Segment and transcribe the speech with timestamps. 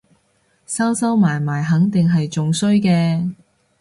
[0.65, 3.33] 收收埋埋肯定係仲衰嘅